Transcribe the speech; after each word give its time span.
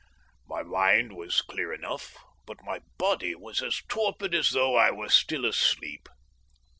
My 0.49 0.63
mind 0.63 1.15
was 1.15 1.43
clear 1.43 1.71
enough, 1.71 2.17
but 2.47 2.57
my 2.63 2.79
body 2.97 3.35
was 3.35 3.61
as 3.61 3.83
torpid 3.87 4.33
as 4.33 4.49
though 4.49 4.75
I 4.75 4.89
were 4.89 5.09
still 5.09 5.45
asleep. 5.45 6.09